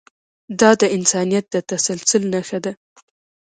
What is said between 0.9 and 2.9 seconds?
انسانیت د تسلسل نښه ده.